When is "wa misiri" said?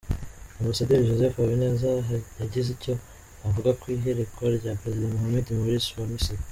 5.99-6.43